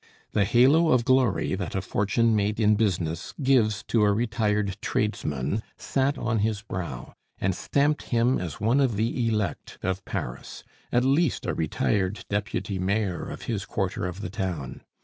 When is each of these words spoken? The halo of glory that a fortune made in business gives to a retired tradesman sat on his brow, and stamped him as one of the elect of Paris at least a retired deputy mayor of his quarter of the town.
The 0.31 0.45
halo 0.45 0.89
of 0.93 1.05
glory 1.05 1.53
that 1.53 1.75
a 1.75 1.81
fortune 1.83 2.35
made 2.35 2.59
in 2.59 2.73
business 2.73 3.35
gives 3.43 3.83
to 3.83 4.01
a 4.01 4.11
retired 4.11 4.75
tradesman 4.81 5.61
sat 5.77 6.17
on 6.17 6.39
his 6.39 6.63
brow, 6.63 7.13
and 7.37 7.53
stamped 7.53 8.01
him 8.09 8.39
as 8.39 8.59
one 8.59 8.79
of 8.79 8.95
the 8.95 9.27
elect 9.27 9.77
of 9.83 10.03
Paris 10.03 10.63
at 10.91 11.03
least 11.05 11.45
a 11.45 11.53
retired 11.53 12.25
deputy 12.31 12.79
mayor 12.79 13.29
of 13.29 13.43
his 13.43 13.63
quarter 13.67 14.07
of 14.07 14.21
the 14.21 14.31
town. 14.31 14.81